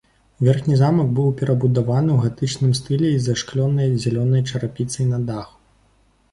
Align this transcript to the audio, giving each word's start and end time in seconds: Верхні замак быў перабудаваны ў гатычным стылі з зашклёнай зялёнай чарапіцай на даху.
Верхні 0.45 0.77
замак 0.79 1.11
быў 1.19 1.27
перабудаваны 1.41 2.09
ў 2.15 2.19
гатычным 2.25 2.73
стылі 2.81 3.13
з 3.17 3.21
зашклёнай 3.29 3.95
зялёнай 4.07 4.41
чарапіцай 4.49 5.05
на 5.15 5.25
даху. 5.33 5.55